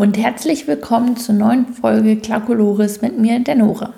[0.00, 3.92] und herzlich willkommen zur neuen Folge Klakuloris mit mir, der Nora.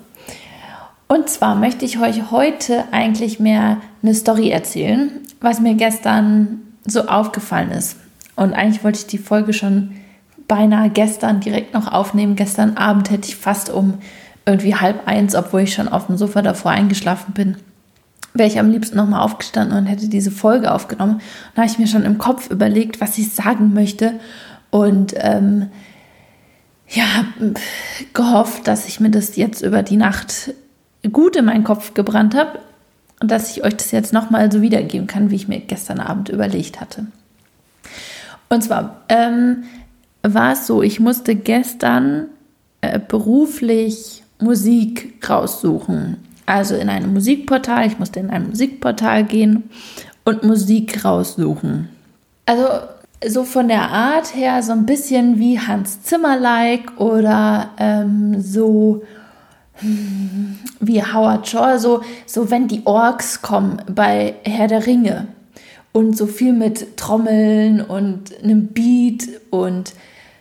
[1.06, 7.02] Und zwar möchte ich euch heute eigentlich mehr eine Story erzählen, was mir gestern so
[7.02, 7.98] aufgefallen ist.
[8.34, 9.92] Und eigentlich wollte ich die Folge schon
[10.48, 12.34] beinahe gestern direkt noch aufnehmen.
[12.34, 13.98] Gestern Abend hätte ich fast um
[14.44, 17.58] irgendwie halb eins, obwohl ich schon auf dem Sofa davor eingeschlafen bin,
[18.34, 21.14] wäre ich am liebsten nochmal aufgestanden und hätte diese Folge aufgenommen.
[21.14, 21.22] Und
[21.54, 24.14] da habe ich mir schon im Kopf überlegt, was ich sagen möchte.
[24.72, 25.68] Und ähm,
[26.92, 27.24] ja,
[28.12, 30.54] gehofft, dass ich mir das jetzt über die Nacht
[31.10, 32.60] gut in meinen Kopf gebrannt habe
[33.20, 36.28] und dass ich euch das jetzt nochmal so wiedergeben kann, wie ich mir gestern Abend
[36.28, 37.06] überlegt hatte.
[38.48, 39.64] Und zwar ähm,
[40.22, 42.26] war es so, ich musste gestern
[42.82, 46.18] äh, beruflich Musik raussuchen.
[46.44, 49.70] Also in einem Musikportal, ich musste in ein Musikportal gehen
[50.24, 51.88] und Musik raussuchen.
[52.46, 52.66] Also
[53.26, 59.02] so von der Art her so ein bisschen wie Hans Zimmer-like oder ähm, so
[60.80, 65.28] wie Howard Shaw, so, so wenn die Orks kommen bei Herr der Ringe.
[65.92, 69.92] Und so viel mit Trommeln und einem Beat und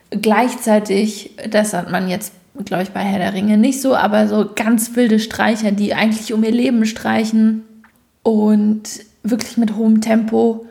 [0.09, 2.33] gleichzeitig, das hat man jetzt,
[2.65, 6.33] glaube ich, bei Herr der Ringe nicht so, aber so ganz wilde Streicher, die eigentlich
[6.33, 7.63] um ihr Leben streichen
[8.23, 8.83] und
[9.23, 10.65] wirklich mit hohem Tempo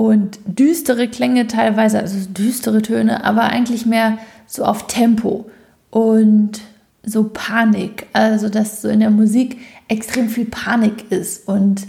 [0.00, 5.50] und düstere Klänge teilweise, also düstere Töne, aber eigentlich mehr so auf Tempo
[5.90, 6.62] und
[7.02, 11.82] so Panik, also dass so in der Musik extrem viel Panik ist und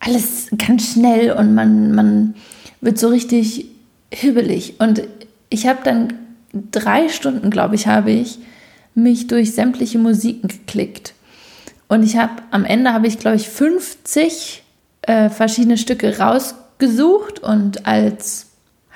[0.00, 2.34] alles ganz schnell und man, man
[2.82, 3.64] wird so richtig
[4.12, 4.74] hibbelig.
[4.78, 5.02] Und
[5.48, 6.12] ich habe dann
[6.52, 8.38] drei Stunden, glaube ich, habe ich
[8.94, 11.14] mich durch sämtliche Musiken geklickt.
[11.88, 14.62] Und ich habe am Ende habe ich, glaube ich, 50
[15.02, 16.67] äh, verschiedene Stücke rausgesucht
[17.42, 18.46] und als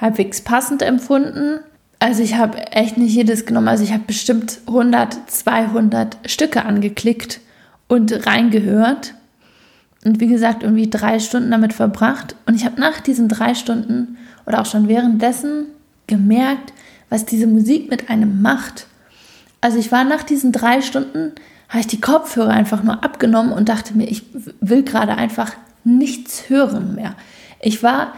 [0.00, 1.60] halbwegs passend empfunden.
[1.98, 3.68] Also ich habe echt nicht jedes genommen.
[3.68, 7.40] Also ich habe bestimmt 100, 200 Stücke angeklickt
[7.88, 9.14] und reingehört.
[10.04, 12.34] Und wie gesagt, irgendwie drei Stunden damit verbracht.
[12.46, 15.66] Und ich habe nach diesen drei Stunden oder auch schon währenddessen
[16.08, 16.72] gemerkt,
[17.08, 18.86] was diese Musik mit einem macht.
[19.60, 21.32] Also ich war nach diesen drei Stunden,
[21.68, 24.24] habe ich die Kopfhörer einfach nur abgenommen und dachte mir, ich
[24.60, 25.52] will gerade einfach
[25.84, 27.14] nichts hören mehr.
[27.62, 28.12] Ich war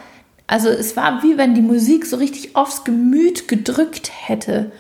[0.47, 4.71] also es war wie wenn die Musik so richtig aufs Gemüt gedrückt hätte.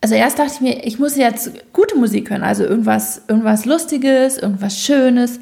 [0.00, 4.38] Also erst dachte ich mir, ich muss jetzt gute Musik hören, also irgendwas, irgendwas Lustiges,
[4.38, 5.40] irgendwas Schönes.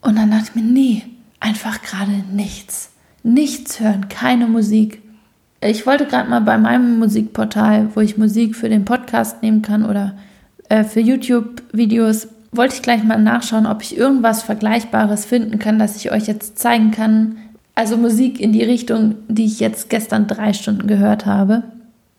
[0.00, 1.02] Und dann dachte ich mir, nee,
[1.38, 2.90] einfach gerade nichts.
[3.22, 5.00] Nichts hören, keine Musik.
[5.60, 9.84] Ich wollte gerade mal bei meinem Musikportal, wo ich Musik für den Podcast nehmen kann
[9.84, 10.16] oder
[10.68, 15.96] äh, für YouTube-Videos, wollte ich gleich mal nachschauen, ob ich irgendwas Vergleichbares finden kann, dass
[15.96, 17.38] ich euch jetzt zeigen kann,
[17.74, 21.62] also Musik in die Richtung, die ich jetzt gestern drei Stunden gehört habe,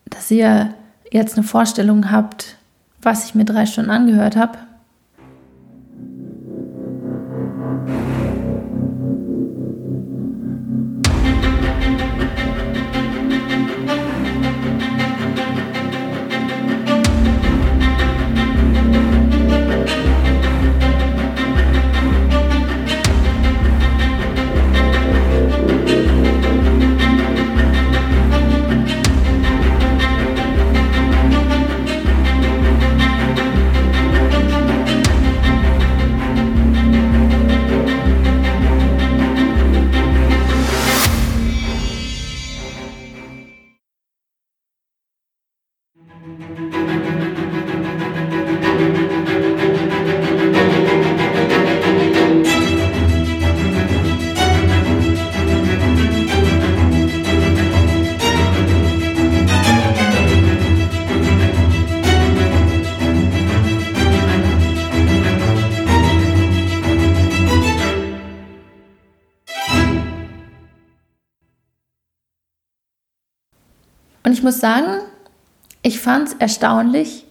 [0.06, 0.74] dass ihr
[1.12, 2.58] jetzt eine Vorstellung habt,
[3.02, 4.58] was ich mir drei Stunden angehört habe.
[74.43, 74.99] Ich muss sagen,
[75.84, 77.25] ich fand es erstaunlich,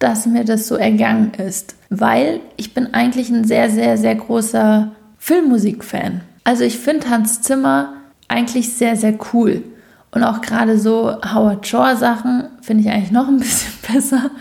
[0.00, 4.90] dass mir das so ergangen ist, weil ich bin eigentlich ein sehr, sehr, sehr großer
[5.16, 6.22] Filmmusik-Fan.
[6.42, 7.92] Also ich finde Hans Zimmer
[8.26, 9.62] eigentlich sehr, sehr cool.
[10.10, 14.32] Und auch gerade so Howard Shore Sachen finde ich eigentlich noch ein bisschen besser.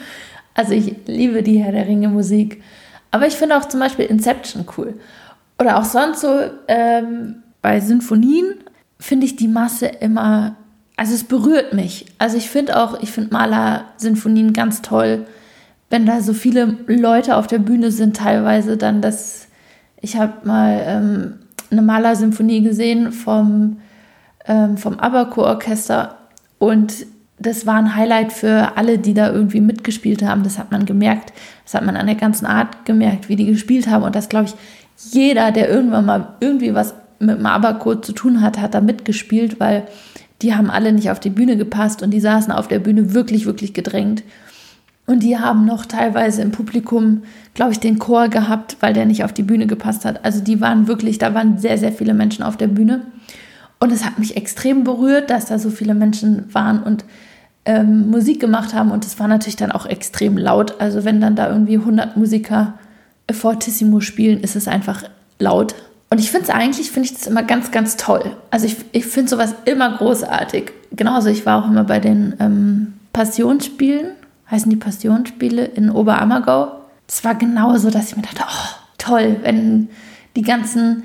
[0.55, 2.63] Also ich liebe die Herr der Ringe Musik.
[3.11, 4.95] Aber ich finde auch zum Beispiel Inception cool.
[5.59, 6.39] Oder auch sonst so
[6.69, 8.55] ähm, bei Sinfonien
[8.99, 10.55] finde ich die Masse immer
[10.97, 12.05] also es berührt mich.
[12.17, 15.25] Also ich finde auch, ich finde Maler-Sinfonien ganz toll,
[15.89, 19.47] wenn da so viele Leute auf der Bühne sind, teilweise dann das.
[20.01, 21.33] Ich habe mal ähm,
[21.71, 23.77] eine Maler-Symphonie gesehen vom,
[24.45, 26.17] ähm, vom Abaco-Orchester
[26.59, 27.05] und
[27.37, 30.43] das war ein Highlight für alle, die da irgendwie mitgespielt haben.
[30.43, 31.33] Das hat man gemerkt.
[31.65, 34.03] Das hat man an der ganzen Art gemerkt, wie die gespielt haben.
[34.03, 34.55] Und das glaube ich,
[35.13, 39.59] jeder, der irgendwann mal irgendwie was mit dem Abercode zu tun hat, hat da mitgespielt,
[39.59, 39.85] weil
[40.45, 43.47] die haben alle nicht auf die Bühne gepasst und die saßen auf der Bühne wirklich,
[43.47, 44.21] wirklich gedrängt.
[45.07, 47.23] Und die haben noch teilweise im Publikum,
[47.55, 50.23] glaube ich, den Chor gehabt, weil der nicht auf die Bühne gepasst hat.
[50.23, 53.07] Also die waren wirklich, da waren sehr, sehr viele Menschen auf der Bühne.
[53.79, 57.05] Und es hat mich extrem berührt, dass da so viele Menschen waren und
[57.65, 58.91] ähm, Musik gemacht haben.
[58.91, 60.79] Und es war natürlich dann auch extrem laut.
[60.79, 62.75] Also wenn dann da irgendwie 100 Musiker
[63.31, 65.05] Fortissimo spielen, ist es einfach
[65.39, 65.73] laut.
[66.15, 68.37] Und ich finde es eigentlich, finde ich das immer ganz, ganz toll.
[68.49, 70.71] Also ich, ich finde sowas immer großartig.
[70.91, 74.11] Genauso, ich war auch immer bei den ähm, Passionsspielen
[74.49, 76.71] heißen die Passionsspiele in Oberammergau.
[77.05, 79.89] Es war genauso, dass ich mir dachte, oh, toll, wenn
[80.37, 81.03] die ganzen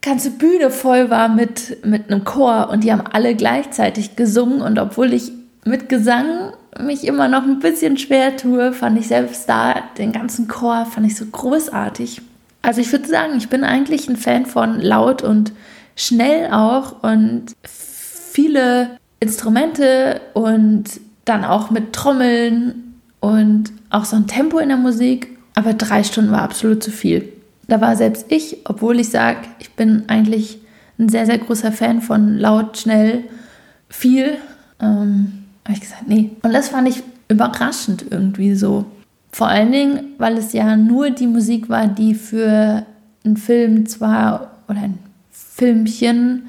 [0.00, 4.78] ganze Bühne voll war mit, mit einem Chor und die haben alle gleichzeitig gesungen und
[4.78, 5.32] obwohl ich
[5.64, 10.46] mit Gesang mich immer noch ein bisschen schwer tue, fand ich selbst da den ganzen
[10.46, 12.22] Chor fand ich so großartig.
[12.64, 15.52] Also ich würde sagen, ich bin eigentlich ein Fan von laut und
[15.96, 20.84] schnell auch und viele Instrumente und
[21.26, 25.36] dann auch mit Trommeln und auch so ein Tempo in der Musik.
[25.54, 27.28] Aber drei Stunden war absolut zu viel.
[27.68, 30.58] Da war selbst ich, obwohl ich sage, ich bin eigentlich
[30.98, 33.24] ein sehr, sehr großer Fan von laut, schnell,
[33.90, 34.38] viel,
[34.80, 36.30] ähm, habe ich gesagt, nee.
[36.42, 38.86] Und das fand ich überraschend irgendwie so.
[39.34, 42.86] Vor allen Dingen, weil es ja nur die Musik war, die für
[43.24, 45.00] einen Film zwar oder ein
[45.32, 46.44] Filmchen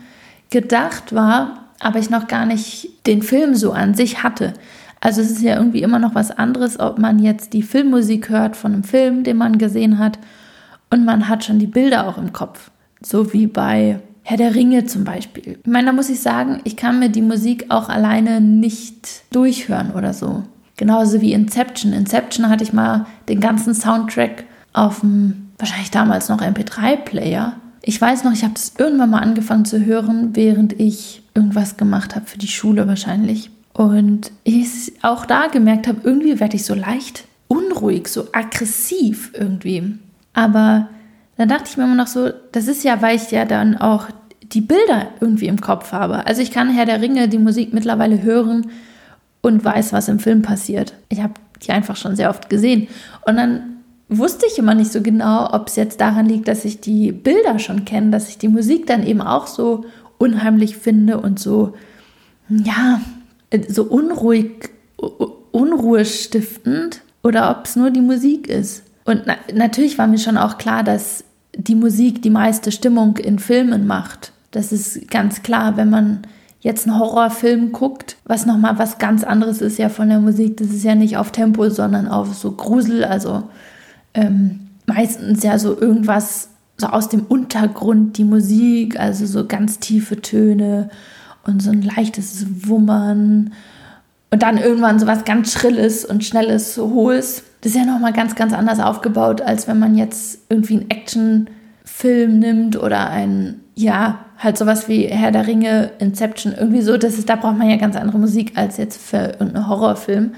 [0.51, 4.53] gedacht war, aber ich noch gar nicht den Film so an sich hatte.
[5.01, 8.55] Also es ist ja irgendwie immer noch was anderes, ob man jetzt die Filmmusik hört
[8.55, 10.19] von einem Film, den man gesehen hat,
[10.91, 12.69] und man hat schon die Bilder auch im Kopf.
[13.01, 15.57] So wie bei Herr der Ringe zum Beispiel.
[15.63, 19.89] Ich meine, da muss ich sagen, ich kann mir die Musik auch alleine nicht durchhören
[19.89, 20.43] oder so.
[20.77, 21.93] Genauso wie Inception.
[21.93, 24.43] Inception hatte ich mal den ganzen Soundtrack
[24.73, 27.53] auf dem, wahrscheinlich damals noch MP3-Player.
[27.81, 32.15] Ich weiß noch, ich habe das irgendwann mal angefangen zu hören, während ich irgendwas gemacht
[32.15, 33.51] habe für die Schule wahrscheinlich.
[33.73, 39.97] Und ich auch da gemerkt habe, irgendwie werde ich so leicht unruhig, so aggressiv irgendwie.
[40.33, 40.89] Aber
[41.37, 44.07] dann dachte ich mir immer noch so, das ist ja, weil ich ja dann auch
[44.41, 46.25] die Bilder irgendwie im Kopf habe.
[46.25, 48.67] Also ich kann Herr der Ringe die Musik mittlerweile hören
[49.45, 50.95] und weiß, was im Film passiert.
[51.09, 52.87] Ich habe die einfach schon sehr oft gesehen.
[53.27, 53.75] Und dann
[54.09, 57.59] wusste ich immer nicht so genau, ob es jetzt daran liegt, dass ich die Bilder
[57.59, 59.85] schon kenne, dass ich die Musik dann eben auch so
[60.17, 61.75] unheimlich finde und so,
[62.49, 63.01] ja,
[63.67, 64.71] so unruhig,
[65.51, 68.81] unruhestiftend oder ob es nur die Musik ist.
[69.03, 71.23] Und na natürlich war mir schon auch klar, dass
[71.55, 74.31] die Musik die meiste Stimmung in Filmen macht.
[74.49, 76.25] Das ist ganz klar, wenn man
[76.65, 80.57] jetzt einen Horrorfilm guckt, was nochmal was ganz anderes ist ja von der Musik.
[80.57, 83.43] Das ist ja nicht auf Tempo, sondern auf so Grusel, also
[84.15, 90.21] ähm, meistens ja so irgendwas so aus dem Untergrund, die Musik, also so ganz tiefe
[90.21, 90.89] Töne
[91.43, 93.53] und so ein leichtes Wummern
[94.31, 97.43] und dann irgendwann so was ganz Schrilles und Schnelles, so Hohes.
[97.61, 100.89] Das ist ja nochmal ganz, ganz anders aufgebaut, als wenn man jetzt irgendwie einen
[101.95, 106.97] Actionfilm nimmt oder ein, ja, halt sowas wie Herr der Ringe, Inception, irgendwie so.
[106.97, 110.33] Das ist, da braucht man ja ganz andere Musik als jetzt für einen Horrorfilm.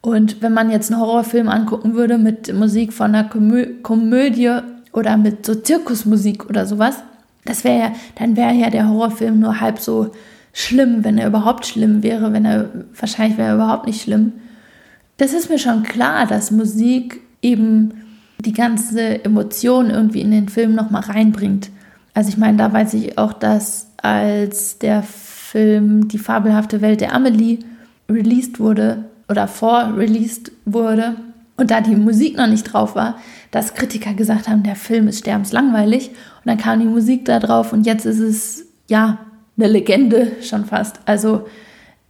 [0.00, 4.58] Und wenn man jetzt einen Horrorfilm angucken würde mit Musik von einer Komö Komödie
[4.92, 6.96] oder mit so Zirkusmusik oder sowas,
[7.44, 10.10] das wäre ja, dann wäre ja der Horrorfilm nur halb so
[10.52, 14.32] schlimm, wenn er überhaupt schlimm wäre, wenn er, wahrscheinlich wäre er überhaupt nicht schlimm.
[15.16, 17.92] Das ist mir schon klar, dass Musik eben
[18.40, 21.70] die ganze Emotion irgendwie in den Film nochmal reinbringt.
[22.14, 27.14] Also ich meine, da weiß ich auch, dass als der Film Die fabelhafte Welt der
[27.14, 27.58] Amelie
[28.08, 31.16] released wurde oder vor-released wurde
[31.56, 33.18] und da die Musik noch nicht drauf war,
[33.50, 36.10] dass Kritiker gesagt haben, der Film ist sterbenslangweilig.
[36.10, 39.18] Und dann kam die Musik da drauf und jetzt ist es, ja,
[39.56, 41.00] eine Legende schon fast.
[41.04, 41.48] Also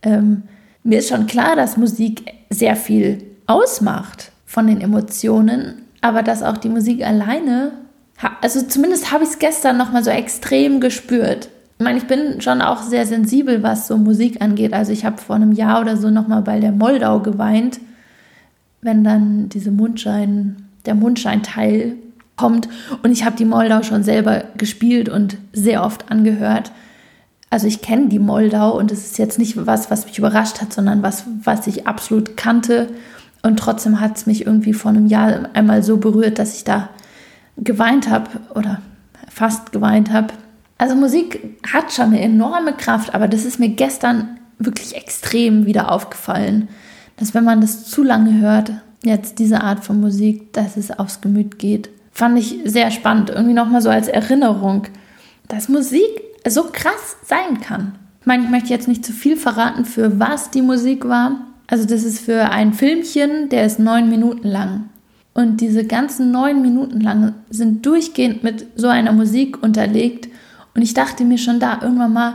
[0.02, 0.42] ähm,
[0.82, 6.56] mir ist schon klar, dass Musik sehr viel ausmacht von den Emotionen, aber dass auch
[6.56, 7.72] die Musik alleine,
[8.40, 11.48] also zumindest habe ich es gestern noch mal so extrem gespürt.
[11.78, 14.72] Ich meine, ich bin schon auch sehr sensibel, was so Musik angeht.
[14.72, 17.78] Also ich habe vor einem Jahr oder so noch mal bei der Moldau geweint,
[18.80, 21.94] wenn dann diese Mundschein, der Mundscheinteil
[22.36, 22.68] kommt.
[23.02, 26.72] Und ich habe die Moldau schon selber gespielt und sehr oft angehört.
[27.50, 30.72] Also ich kenne die Moldau und es ist jetzt nicht was, was mich überrascht hat,
[30.72, 32.88] sondern was, was ich absolut kannte.
[33.42, 36.90] Und trotzdem hat es mich irgendwie vor einem Jahr einmal so berührt, dass ich da
[37.56, 38.80] geweint habe oder
[39.28, 40.34] fast geweint habe.
[40.78, 45.92] Also Musik hat schon eine enorme Kraft, aber das ist mir gestern wirklich extrem wieder
[45.92, 46.68] aufgefallen,
[47.16, 51.20] dass wenn man das zu lange hört, jetzt diese Art von Musik, dass es aufs
[51.20, 51.90] Gemüt geht.
[52.12, 54.84] Fand ich sehr spannend, irgendwie nochmal so als Erinnerung,
[55.46, 57.94] dass Musik so krass sein kann.
[58.20, 61.47] Ich meine, ich möchte jetzt nicht zu viel verraten, für was die Musik war.
[61.68, 64.88] Also das ist für ein Filmchen, der ist neun Minuten lang.
[65.34, 70.28] Und diese ganzen neun Minuten lang sind durchgehend mit so einer Musik unterlegt.
[70.74, 72.34] Und ich dachte mir schon da irgendwann mal,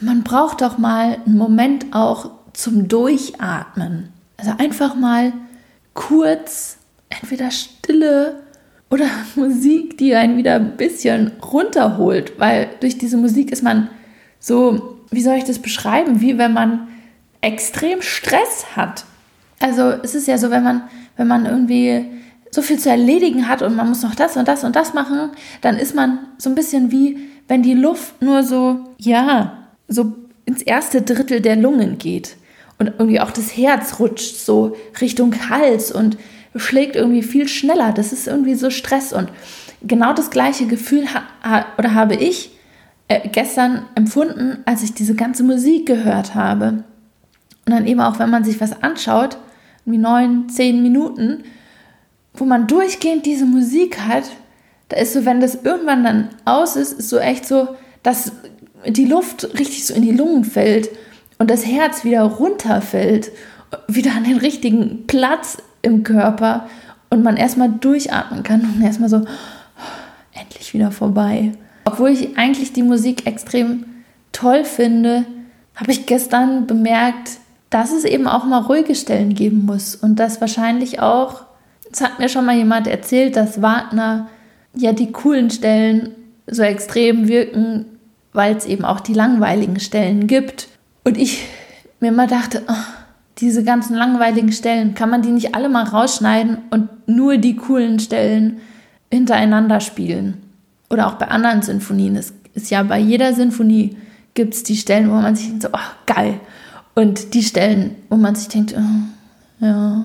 [0.00, 4.08] man braucht doch mal einen Moment auch zum Durchatmen.
[4.38, 5.32] Also einfach mal
[5.92, 6.78] kurz
[7.10, 8.40] entweder Stille
[8.90, 9.06] oder
[9.36, 13.88] Musik, die einen wieder ein bisschen runterholt, weil durch diese Musik ist man
[14.38, 16.88] so, wie soll ich das beschreiben, wie wenn man
[17.40, 19.04] extrem Stress hat.
[19.60, 20.82] Also es ist ja so, wenn man,
[21.16, 22.06] wenn man irgendwie
[22.50, 25.30] so viel zu erledigen hat und man muss noch das und das und das machen,
[25.60, 27.18] dann ist man so ein bisschen wie,
[27.48, 30.14] wenn die Luft nur so, ja, so
[30.46, 32.36] ins erste Drittel der Lungen geht
[32.78, 36.16] und irgendwie auch das Herz rutscht so Richtung Hals und
[36.56, 37.92] schlägt irgendwie viel schneller.
[37.92, 39.30] Das ist irgendwie so Stress und
[39.82, 42.50] genau das gleiche Gefühl ha oder habe ich
[43.08, 46.84] äh, gestern empfunden, als ich diese ganze Musik gehört habe.
[47.70, 49.38] Und dann eben auch, wenn man sich was anschaut,
[49.84, 51.44] wie neun, zehn Minuten,
[52.34, 54.24] wo man durchgehend diese Musik hat,
[54.88, 57.68] da ist so, wenn das irgendwann dann aus ist, ist so echt so,
[58.02, 58.32] dass
[58.84, 60.90] die Luft richtig so in die Lungen fällt
[61.38, 63.30] und das Herz wieder runterfällt,
[63.86, 66.68] wieder an den richtigen Platz im Körper
[67.08, 69.24] und man erstmal durchatmen kann und erstmal so,
[70.32, 71.52] endlich wieder vorbei.
[71.84, 73.84] Obwohl ich eigentlich die Musik extrem
[74.32, 75.24] toll finde,
[75.76, 77.39] habe ich gestern bemerkt,
[77.70, 81.44] dass es eben auch mal ruhige Stellen geben muss und dass wahrscheinlich auch,
[81.90, 84.28] es hat mir schon mal jemand erzählt, dass Wagner
[84.74, 86.10] ja die coolen Stellen
[86.46, 87.86] so extrem wirken,
[88.32, 90.68] weil es eben auch die langweiligen Stellen gibt.
[91.04, 91.46] Und ich
[92.00, 92.74] mir mal dachte, oh,
[93.38, 98.00] diese ganzen langweiligen Stellen, kann man die nicht alle mal rausschneiden und nur die coolen
[98.00, 98.58] Stellen
[99.10, 100.42] hintereinander spielen?
[100.90, 102.16] Oder auch bei anderen Sinfonien.
[102.16, 103.96] Es ist ja bei jeder Sinfonie
[104.34, 106.40] gibt es die Stellen, wo man sich so, oh, geil.
[106.94, 110.04] Und die Stellen, wo man sich denkt, oh, ja,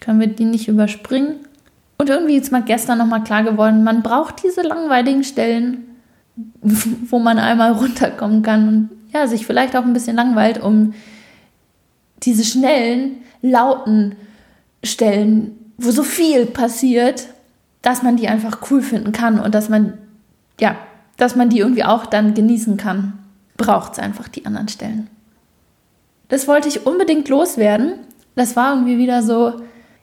[0.00, 1.36] können wir die nicht überspringen?
[1.96, 5.84] Und irgendwie ist mir gestern nochmal klar geworden, man braucht diese langweiligen Stellen,
[6.60, 10.92] wo man einmal runterkommen kann und ja, sich vielleicht auch ein bisschen langweilt, um
[12.24, 14.16] diese schnellen, lauten
[14.82, 17.28] Stellen, wo so viel passiert,
[17.82, 19.94] dass man die einfach cool finden kann und dass man,
[20.60, 20.76] ja,
[21.16, 23.12] dass man die irgendwie auch dann genießen kann,
[23.56, 25.08] braucht es einfach die anderen Stellen.
[26.34, 27.92] Das wollte ich unbedingt loswerden.
[28.34, 29.52] Das war irgendwie wieder so,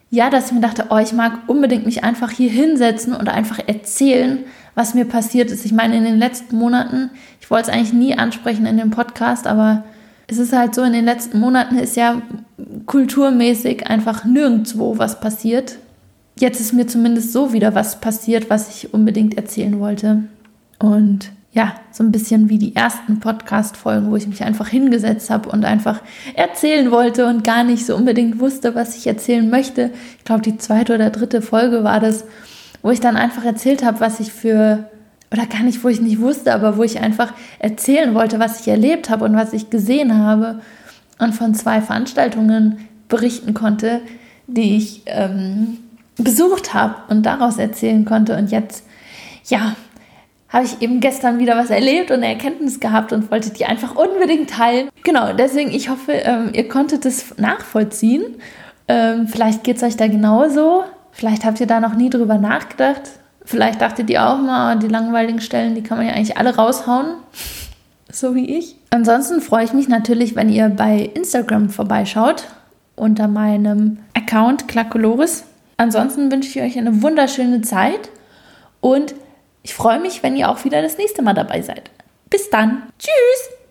[0.08, 3.58] ja, dass ich mir dachte, oh, ich mag unbedingt mich einfach hier hinsetzen und einfach
[3.66, 4.38] erzählen,
[4.74, 5.66] was mir passiert ist.
[5.66, 9.46] Ich meine, in den letzten Monaten, ich wollte es eigentlich nie ansprechen in dem Podcast,
[9.46, 9.84] aber
[10.26, 12.22] es ist halt so, in den letzten Monaten ist ja
[12.86, 15.76] kulturmäßig einfach nirgendwo was passiert.
[16.40, 20.22] Jetzt ist mir zumindest so wieder was passiert, was ich unbedingt erzählen wollte.
[20.78, 25.50] Und ja, so ein bisschen wie die ersten Podcast-Folgen, wo ich mich einfach hingesetzt habe
[25.50, 26.00] und einfach
[26.34, 29.90] erzählen wollte und gar nicht so unbedingt wusste, was ich erzählen möchte.
[30.18, 32.24] Ich glaube, die zweite oder dritte Folge war das,
[32.80, 34.90] wo ich dann einfach erzählt habe, was ich für
[35.30, 38.68] oder gar nicht, wo ich nicht wusste, aber wo ich einfach erzählen wollte, was ich
[38.68, 40.60] erlebt habe und was ich gesehen habe
[41.18, 44.00] und von zwei Veranstaltungen berichten konnte,
[44.46, 45.78] die ich ähm,
[46.16, 48.36] besucht habe und daraus erzählen konnte.
[48.36, 48.84] Und jetzt,
[49.46, 49.74] ja,
[50.52, 53.96] habe ich eben gestern wieder was erlebt und eine Erkenntnis gehabt und wollte die einfach
[53.96, 54.90] unbedingt teilen.
[55.02, 58.22] Genau, deswegen, ich hoffe, ähm, ihr konntet es nachvollziehen.
[58.86, 60.84] Ähm, vielleicht geht es euch da genauso.
[61.10, 63.02] Vielleicht habt ihr da noch nie drüber nachgedacht.
[63.44, 67.14] Vielleicht dachtet ihr auch mal, die langweiligen Stellen, die kann man ja eigentlich alle raushauen.
[68.12, 68.76] so wie ich.
[68.90, 72.44] Ansonsten freue ich mich natürlich, wenn ihr bei Instagram vorbeischaut
[72.94, 75.44] unter meinem Account Klakolores.
[75.78, 78.10] Ansonsten wünsche ich euch eine wunderschöne Zeit
[78.80, 79.14] und
[79.62, 81.90] ich freue mich, wenn ihr auch wieder das nächste Mal dabei seid.
[82.30, 82.82] Bis dann.
[82.98, 83.61] Tschüss.